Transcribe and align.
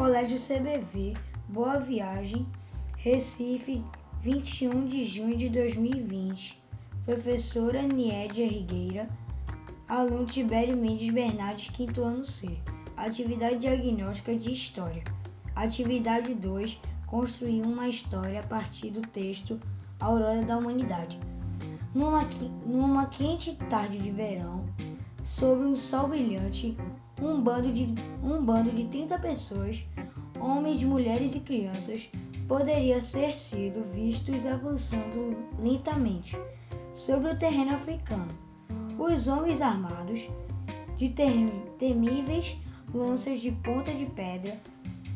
Colégio 0.00 0.38
CBV, 0.38 1.12
Boa 1.46 1.78
Viagem, 1.78 2.46
Recife, 2.96 3.84
21 4.22 4.86
de 4.86 5.04
junho 5.04 5.36
de 5.36 5.50
2020. 5.50 6.58
Professora 7.04 7.82
Niedia 7.82 8.48
Rigueira, 8.48 9.06
aluno 9.86 10.24
Tibério 10.24 10.74
Mendes 10.74 11.12
Bernardes, 11.12 11.68
quinto 11.68 12.02
ano 12.02 12.24
C. 12.24 12.48
Atividade 12.96 13.58
diagnóstica 13.58 14.34
de 14.34 14.50
História. 14.50 15.04
Atividade 15.54 16.32
2. 16.32 16.80
Construir 17.06 17.60
uma 17.60 17.86
história 17.86 18.40
a 18.40 18.46
partir 18.46 18.90
do 18.92 19.02
texto 19.02 19.60
Aurora 20.00 20.40
da 20.40 20.56
Humanidade. 20.56 21.20
Numa, 21.94 22.26
numa 22.64 23.04
quente 23.04 23.54
tarde 23.68 23.98
de 23.98 24.10
verão, 24.10 24.64
sobre 25.30 25.64
um 25.64 25.76
sol 25.76 26.08
brilhante, 26.08 26.76
um 27.22 27.40
bando 27.40 27.70
de, 27.70 27.94
um 28.20 28.44
bando 28.44 28.68
de 28.72 28.86
30 28.86 29.16
pessoas, 29.20 29.84
homens, 30.40 30.82
mulheres 30.82 31.36
e 31.36 31.40
crianças, 31.40 32.10
poderia 32.48 33.00
ser 33.00 33.32
sido 33.32 33.88
vistos 33.92 34.44
avançando 34.44 35.36
lentamente 35.62 36.36
sobre 36.92 37.30
o 37.30 37.38
terreno 37.38 37.76
africano. 37.76 38.26
Os 38.98 39.28
homens 39.28 39.62
armados 39.62 40.28
de 40.96 41.08
temíveis 41.78 42.58
lanças 42.92 43.40
de 43.40 43.52
ponta 43.52 43.92
de 43.94 44.06
pedra, 44.06 44.60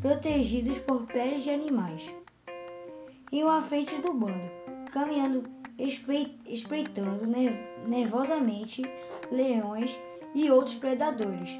protegidos 0.00 0.78
por 0.78 1.06
peles 1.06 1.42
de 1.42 1.50
animais. 1.50 2.08
Iam 3.32 3.50
à 3.50 3.60
frente 3.60 4.00
do 4.00 4.14
bando, 4.14 4.48
caminhando, 4.92 5.42
espreitando 5.78 7.26
nervosamente 7.86 8.82
leões 9.30 9.98
e 10.34 10.50
outros 10.50 10.76
predadores, 10.76 11.50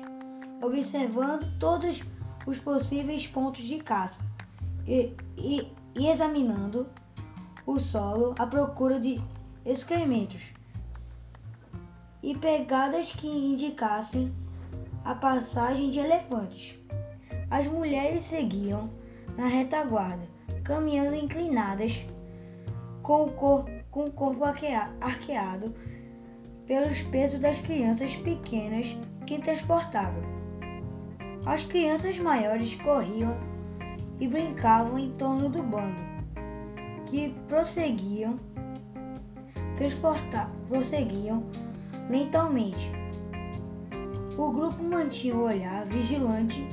observando 0.63 1.47
todos 1.59 2.03
os 2.47 2.59
possíveis 2.59 3.27
pontos 3.27 3.65
de 3.65 3.79
caça 3.79 4.23
e, 4.87 5.13
e, 5.37 5.73
e 5.95 6.09
examinando 6.09 6.89
o 7.67 7.79
solo 7.79 8.35
à 8.39 8.47
procura 8.47 9.01
de 9.01 9.21
excrementos 9.65 10.53
e 12.23 12.37
pegadas 12.37 13.13
que 13.13 13.27
indicassem 13.27 14.35
a 15.05 15.15
passagem 15.15 15.91
de 15.91 15.99
elefantes. 15.99 16.79
As 17.51 17.67
mulheres 17.67 18.25
seguiam 18.25 18.91
na 19.37 19.47
retaguarda, 19.47 20.27
caminhando 20.63 21.15
inclinadas, 21.15 22.07
com 23.03 23.25
o, 23.25 23.33
cor, 23.33 23.67
com 23.95 24.07
o 24.07 24.11
corpo 24.11 24.43
arqueado 24.43 25.73
pelos 26.67 27.01
pesos 27.03 27.39
das 27.39 27.61
crianças 27.61 28.17
pequenas 28.17 28.99
que 29.25 29.39
transportavam. 29.39 30.21
As 31.47 31.63
crianças 31.63 32.19
maiores 32.19 32.75
corriam 32.75 33.37
e 34.19 34.27
brincavam 34.27 34.99
em 34.99 35.13
torno 35.13 35.49
do 35.49 35.63
bando, 35.63 36.03
que 37.07 37.33
prosseguiam, 37.47 38.41
transportar, 39.77 40.51
prosseguiam 40.69 41.45
lentamente 42.11 42.91
o 44.37 44.51
grupo 44.51 44.83
mantinha 44.83 45.37
o 45.37 45.45
olhar 45.45 45.87
vigilante 45.87 46.67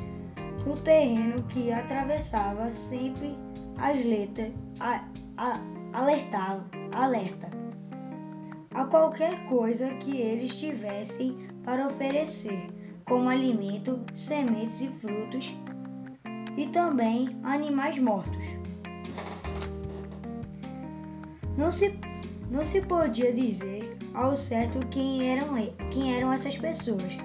no 0.66 0.76
terreno 0.78 1.44
que 1.44 1.72
atravessava 1.72 2.72
sempre 2.72 3.38
as 3.78 4.04
letras, 4.04 4.52
a, 4.80 5.04
a, 5.38 5.60
alertava, 5.94 6.66
alerta 6.94 7.50
a 8.74 8.86
qualquer 8.86 9.46
coisa 9.46 9.90
que 9.96 10.18
eles 10.18 10.56
tivessem 10.56 11.36
para 11.64 11.88
oferecer, 11.88 12.70
como 13.06 13.30
alimento, 13.30 14.00
sementes 14.14 14.82
e 14.82 14.88
frutos, 14.88 15.56
e 16.56 16.68
também 16.68 17.38
animais 17.44 17.98
mortos. 17.98 18.46
Não 21.58 21.70
se, 21.70 22.00
não 22.50 22.64
se 22.64 22.82
podia 22.82 23.34
dizer 23.34 23.98
ao 24.14 24.36
certo 24.36 24.80
quem 24.88 25.30
eram, 25.30 25.50
quem 25.90 26.16
eram 26.16 26.32
essas 26.32 26.58
pessoas 26.58 27.18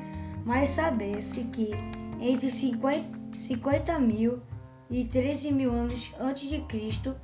mas 0.46 0.70
saber-se 0.70 1.42
que 1.42 1.72
entre 2.20 2.52
50, 2.52 3.04
50 3.36 3.98
mil 3.98 4.40
e 4.88 5.04
13 5.04 5.50
mil 5.50 5.72
anos 5.72 6.14
antes 6.20 6.48
de 6.48 6.60
Cristo, 6.62 7.16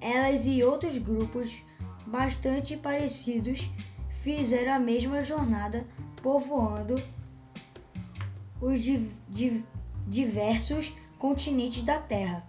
elas 0.00 0.46
e 0.46 0.62
outros 0.62 0.98
grupos 0.98 1.62
bastante 2.06 2.76
parecidos 2.76 3.68
fizeram 4.22 4.74
a 4.74 4.78
mesma 4.78 5.22
jornada 5.22 5.86
povoando 6.22 7.02
os 8.60 8.80
diversos 10.06 10.94
continentes 11.18 11.82
da 11.82 11.98
Terra. 11.98 12.46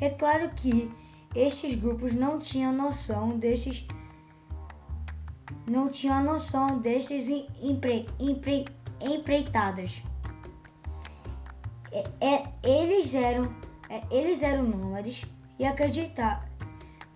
É 0.00 0.10
claro 0.10 0.50
que 0.54 0.90
estes 1.34 1.74
grupos 1.74 2.12
não 2.12 2.38
tinham 2.38 2.72
noção 2.72 3.38
destes 3.38 3.86
não 5.66 5.88
tinham 5.88 6.22
noção 6.24 6.78
destes 6.78 7.28
empre, 7.28 8.06
empre, 8.18 8.64
empreitadas. 9.00 10.02
É, 11.92 12.04
é, 12.20 12.48
eles 12.62 13.14
eram 13.14 13.54
é, 13.88 14.02
eles 14.10 14.42
eram 14.42 14.64
nômades 14.64 15.24
e, 15.58 15.64
acredita, 15.64 16.42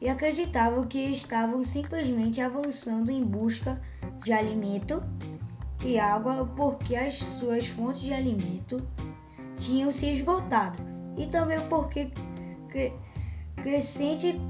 e 0.03 0.09
acreditavam 0.09 0.85
que 0.85 0.99
estavam 0.99 1.65
simplesmente 1.65 2.41
avançando 2.41 3.09
em 3.09 3.25
busca 3.25 3.81
de 4.25 4.33
alimento 4.33 5.01
e 5.85 5.97
água 5.97 6.45
porque 6.57 6.97
as 6.97 7.19
suas 7.19 7.69
fontes 7.69 8.01
de 8.01 8.13
alimento 8.13 8.85
tinham 9.57 9.93
se 9.93 10.13
esgotado 10.13 10.83
e 11.17 11.29
também 11.29 11.61
porque 11.69 12.11
cre, 12.69 12.93
crescente 13.63 14.41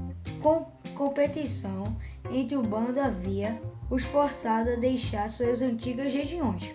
com, 0.41 0.65
competição 0.95 1.83
entre 2.31 2.57
o 2.57 2.63
bando 2.63 2.99
havia 2.99 3.61
os 3.91 4.03
forçado 4.03 4.71
a 4.71 4.75
deixar 4.75 5.29
suas 5.29 5.61
antigas 5.61 6.11
regiões. 6.11 6.73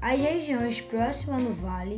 As 0.00 0.18
regiões 0.18 0.80
próximas 0.80 1.42
no 1.42 1.52
vale 1.52 1.96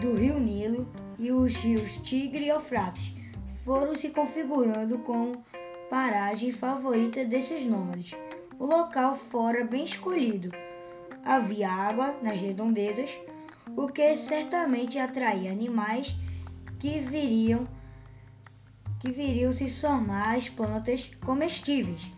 do 0.00 0.14
rio 0.14 0.40
Nilo 0.40 0.88
e 1.18 1.30
os 1.30 1.54
rios 1.56 1.98
Tigre 1.98 2.46
e 2.46 2.48
Eufrates 2.48 3.21
foram 3.64 3.94
se 3.94 4.10
configurando 4.10 4.98
como 4.98 5.44
paragem 5.88 6.52
favorita 6.52 7.24
desses 7.24 7.64
nômades. 7.64 8.16
O 8.58 8.66
local 8.66 9.16
fora 9.16 9.64
bem 9.64 9.84
escolhido. 9.84 10.50
Havia 11.24 11.70
água 11.70 12.16
nas 12.22 12.38
redondezas, 12.38 13.10
o 13.76 13.86
que 13.88 14.16
certamente 14.16 14.98
atraía 14.98 15.52
animais 15.52 16.14
que 16.78 17.00
viriam 17.00 17.66
que 18.98 19.10
viriam 19.10 19.52
se 19.52 19.68
somar 19.68 20.36
às 20.36 20.48
plantas 20.48 21.10
comestíveis 21.24 22.08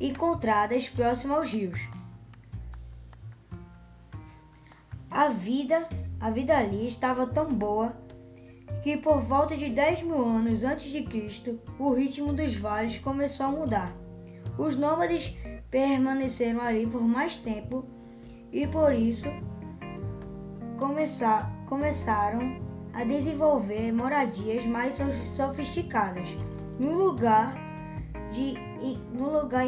encontradas 0.00 0.88
próximas 0.88 1.38
aos 1.38 1.50
rios. 1.50 1.80
A 5.10 5.28
vida, 5.28 5.88
a 6.20 6.30
vida 6.30 6.56
ali 6.56 6.86
estava 6.86 7.26
tão 7.26 7.52
boa 7.52 7.96
que 8.84 8.98
por 8.98 9.22
volta 9.22 9.56
de 9.56 9.70
10 9.70 10.02
mil 10.02 10.22
anos 10.22 10.62
antes 10.62 10.92
de 10.92 11.02
Cristo, 11.04 11.58
o 11.78 11.94
ritmo 11.94 12.34
dos 12.34 12.54
vales 12.54 12.98
começou 12.98 13.46
a 13.46 13.50
mudar. 13.50 13.96
Os 14.58 14.76
nômades 14.76 15.34
permaneceram 15.70 16.60
ali 16.60 16.86
por 16.86 17.00
mais 17.00 17.34
tempo 17.38 17.86
e 18.52 18.66
por 18.66 18.92
isso 18.92 19.26
começar, 20.78 21.50
começaram 21.66 22.60
a 22.92 23.04
desenvolver 23.04 23.90
moradias 23.90 24.66
mais 24.66 25.00
sofisticadas 25.24 26.36
no 26.78 26.92
lugar 26.92 27.56
de 28.34 28.52
no 29.14 29.30
lugar, 29.32 29.66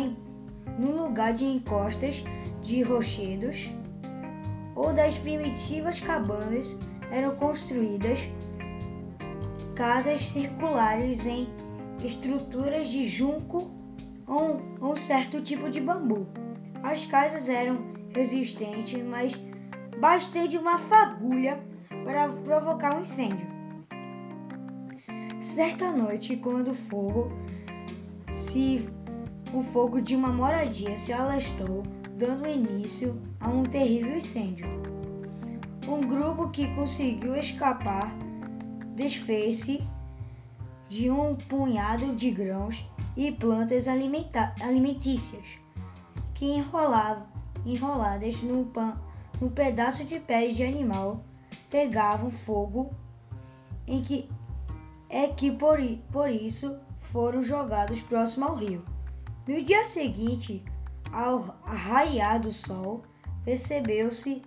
no 0.78 1.04
lugar 1.04 1.32
de 1.32 1.46
encostas 1.46 2.22
de 2.62 2.82
rochedos 2.82 3.70
ou 4.74 4.92
das 4.92 5.16
primitivas 5.16 6.00
cabanas 6.00 6.78
eram 7.10 7.34
construídas 7.36 8.20
casas 9.76 10.22
circulares 10.22 11.26
em 11.26 11.46
estruturas 12.02 12.88
de 12.88 13.06
junco 13.06 13.70
ou 14.26 14.60
um 14.80 14.96
certo 14.96 15.40
tipo 15.42 15.70
de 15.70 15.80
bambu. 15.80 16.26
As 16.82 17.04
casas 17.04 17.48
eram 17.48 17.78
resistentes, 18.14 19.00
mas 19.02 19.38
bastei 20.00 20.48
de 20.48 20.56
uma 20.56 20.78
fagulha 20.78 21.62
para 22.04 22.28
provocar 22.28 22.96
um 22.96 23.02
incêndio. 23.02 23.46
Certa 25.40 25.92
noite, 25.92 26.36
quando 26.36 26.70
o 26.70 26.74
fogo 26.74 27.30
se 28.30 28.88
o 29.52 29.62
fogo 29.62 30.00
de 30.00 30.16
uma 30.16 30.28
moradia 30.28 30.96
se 30.96 31.12
alastrou, 31.12 31.82
dando 32.16 32.48
início 32.48 33.20
a 33.40 33.48
um 33.48 33.62
terrível 33.62 34.16
incêndio. 34.16 34.66
Um 35.86 36.00
grupo 36.00 36.50
que 36.50 36.74
conseguiu 36.74 37.36
escapar 37.36 38.25
desfez-se 38.96 39.86
de 40.88 41.10
um 41.10 41.36
punhado 41.36 42.16
de 42.16 42.30
grãos 42.30 42.84
e 43.14 43.30
plantas 43.30 43.86
alimentícias 43.86 45.58
que 46.32 46.46
enrolavam, 46.46 47.26
enroladas 47.64 48.40
num, 48.42 48.64
pan, 48.64 48.98
num 49.40 49.50
pedaço 49.50 50.02
de 50.04 50.18
pele 50.18 50.54
de 50.54 50.64
animal 50.64 51.22
pegavam 51.68 52.30
fogo, 52.30 52.90
em 53.86 54.00
que 54.00 54.28
é 55.10 55.28
que 55.28 55.50
por, 55.50 55.78
por 56.10 56.30
isso 56.30 56.80
foram 57.12 57.42
jogados 57.42 58.00
próximo 58.00 58.46
ao 58.46 58.56
rio. 58.56 58.82
No 59.46 59.62
dia 59.62 59.84
seguinte, 59.84 60.64
ao 61.12 61.38
raiar 61.64 62.40
do 62.40 62.50
sol, 62.50 63.02
percebeu-se 63.44 64.42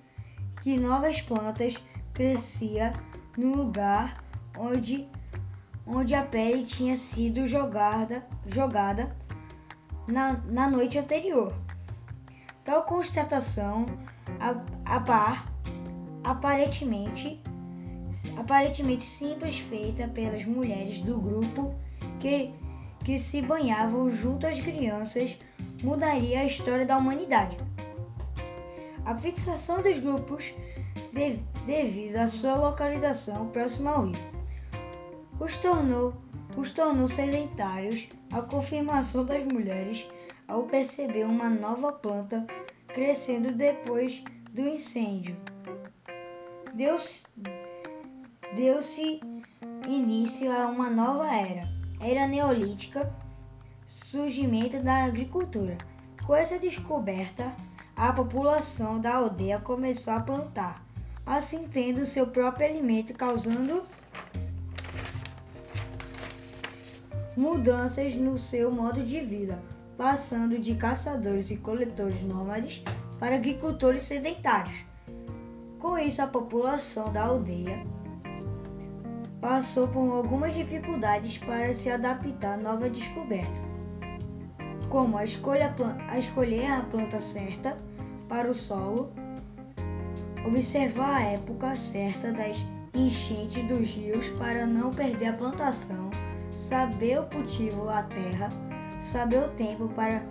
que 0.62 0.78
novas 0.78 1.22
plantas 1.22 1.78
cresciam 2.13 2.92
no 3.38 3.56
lugar 3.56 4.28
onde, 4.59 5.07
onde 5.88 6.13
a 6.13 6.23
pele 6.23 6.63
tinha 6.63 6.97
sido 6.97 7.47
jogada, 7.47 8.25
jogada 8.45 9.15
na, 10.06 10.33
na 10.45 10.69
noite 10.69 11.00
anterior. 11.00 11.53
Tal 12.65 12.83
constatação 12.83 13.85
a, 14.39 14.95
a 14.97 15.00
par, 15.00 15.51
aparentemente, 16.23 17.41
aparentemente 18.38 19.03
simples 19.03 19.59
feita 19.59 20.07
pelas 20.09 20.44
mulheres 20.44 21.01
do 21.01 21.17
grupo 21.17 21.73
que, 22.19 22.53
que 23.05 23.17
se 23.17 23.41
banhavam 23.41 24.09
junto 24.09 24.45
às 24.45 24.59
crianças 24.59 25.38
mudaria 25.81 26.41
a 26.41 26.45
história 26.45 26.85
da 26.85 26.97
humanidade. 26.97 27.55
A 29.05 29.15
fixação 29.15 29.81
dos 29.81 29.97
grupos 30.00 30.53
de, 31.13 31.39
devido 31.65 32.17
à 32.17 32.27
sua 32.27 32.55
localização 32.55 33.47
próxima 33.47 33.91
ao 33.91 34.05
rio 34.07 34.38
os 35.39 35.57
tornou, 35.57 36.13
os 36.57 36.71
tornou 36.71 37.07
sedentários. 37.07 38.07
A 38.31 38.41
confirmação 38.41 39.25
das 39.25 39.45
mulheres 39.47 40.07
ao 40.47 40.63
perceber 40.63 41.25
uma 41.25 41.50
nova 41.50 41.91
planta 41.91 42.45
crescendo 42.88 43.53
depois 43.53 44.24
do 44.51 44.62
incêndio. 44.62 45.36
Deus 46.74 47.25
deu-se 48.56 49.19
início 49.88 50.51
a 50.51 50.68
uma 50.68 50.89
nova 50.89 51.33
era, 51.36 51.68
era 52.00 52.27
neolítica, 52.27 53.12
surgimento 53.88 54.80
da 54.80 55.06
agricultura. 55.06 55.77
Com 56.25 56.36
essa 56.36 56.59
descoberta, 56.59 57.51
a 57.95 58.13
população 58.13 59.00
da 59.00 59.15
aldeia 59.15 59.59
começou 59.59 60.13
a 60.13 60.19
plantar, 60.19 60.83
assim 61.25 61.68
tendo 61.68 62.06
seu 62.06 62.27
próprio 62.27 62.68
alimento, 62.68 63.13
causando 63.13 63.83
mudanças 67.35 68.15
no 68.15 68.37
seu 68.37 68.71
modo 68.71 69.03
de 69.03 69.19
vida, 69.21 69.59
passando 69.97 70.57
de 70.57 70.75
caçadores 70.75 71.51
e 71.51 71.57
coletores 71.57 72.21
nômades 72.21 72.83
para 73.19 73.35
agricultores 73.35 74.03
sedentários. 74.03 74.83
Com 75.79 75.97
isso, 75.97 76.21
a 76.21 76.27
população 76.27 77.11
da 77.11 77.23
aldeia 77.23 77.85
passou 79.41 79.87
por 79.87 80.11
algumas 80.11 80.53
dificuldades 80.53 81.37
para 81.37 81.73
se 81.73 81.89
adaptar 81.89 82.55
à 82.55 82.57
nova 82.57 82.89
descoberta, 82.89 83.61
como 84.89 85.17
a, 85.17 85.23
escolha, 85.23 85.73
a 86.09 86.19
escolher 86.19 86.65
a 86.65 86.81
planta 86.81 87.19
certa 87.19 87.77
para 88.27 88.49
o 88.49 88.53
solo, 88.53 89.11
observar 90.45 91.17
a 91.17 91.23
época 91.23 91.75
certa 91.75 92.31
das 92.31 92.63
enchentes 92.93 93.65
dos 93.67 93.89
rios 93.95 94.27
para 94.37 94.65
não 94.65 94.91
perder 94.91 95.27
a 95.27 95.33
plantação, 95.33 96.09
saber 96.69 97.19
o 97.19 97.24
cultivo 97.24 97.88
da 97.88 98.04
terra, 98.04 98.50
saber 99.00 99.39
o 99.39 99.50
tempo 99.54 99.89
para 99.89 100.21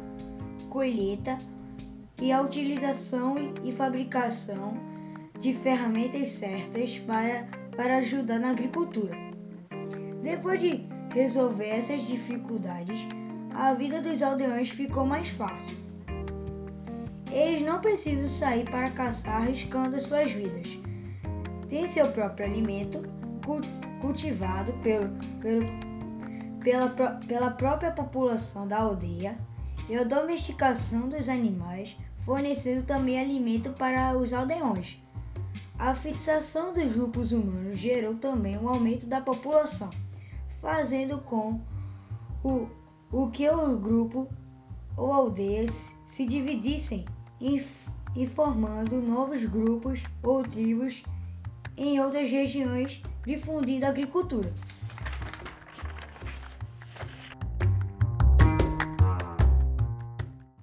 colheita 0.71 1.37
e 2.23 2.31
a 2.31 2.41
utilização 2.41 3.35
e 3.65 3.73
fabricação 3.73 4.75
de 5.41 5.53
ferramentas 5.53 6.31
certas 6.31 6.97
para, 7.01 7.49
para 7.77 7.97
ajudar 7.97 8.39
na 8.39 8.51
agricultura. 8.51 9.17
Depois 10.23 10.61
de 10.61 10.87
resolver 11.13 11.71
essas 11.71 12.03
dificuldades, 12.03 13.05
a 13.53 13.75
vida 13.75 14.01
dos 14.01 14.23
aldeões 14.23 14.71
ficou 14.71 15.05
mais 15.05 15.29
fácil. 15.31 15.77
Eles 17.33 17.63
não 17.63 17.81
precisam 17.81 18.29
sair 18.29 18.65
para 18.71 18.93
caçar 18.93 19.43
arriscando 19.43 20.01
suas 20.01 20.31
vidas. 20.31 20.79
Têm 21.69 21.89
seu 21.89 22.13
próprio 22.13 22.47
alimento 22.47 23.03
cultivado 24.01 24.73
pelo, 24.85 25.09
pelo, 25.41 25.88
pela, 26.63 26.89
pela 27.27 27.51
própria 27.51 27.91
população 27.91 28.67
da 28.67 28.79
aldeia 28.79 29.39
e 29.89 29.97
a 29.97 30.05
domesticação 30.05 31.09
dos 31.09 31.29
animais 31.29 31.97
fornecendo 32.29 32.83
também 32.83 33.19
alimento 33.19 33.71
para 33.71 34.15
os 34.15 34.35
aldeões. 34.35 34.99
A 35.79 35.95
fixação 35.95 36.75
dos 36.75 36.93
grupos 36.93 37.33
humanos 37.33 37.79
gerou 37.79 38.17
também 38.17 38.59
um 38.59 38.69
aumento 38.69 39.07
da 39.07 39.19
população, 39.19 39.89
fazendo 40.61 41.19
com 41.23 41.59
o, 42.45 42.69
o 43.11 43.31
que 43.31 43.49
o 43.49 43.79
grupo 43.79 44.29
ou 44.95 45.11
aldeias 45.11 45.91
se 46.07 46.27
dividissem 46.27 47.07
e, 47.41 48.27
formando 48.27 49.01
novos 49.01 49.43
grupos 49.47 50.03
ou 50.23 50.43
tribos 50.43 51.03
em 51.79 51.99
outras 51.99 52.31
regiões, 52.31 53.01
difundindo 53.25 53.87
a 53.87 53.89
agricultura. 53.89 54.53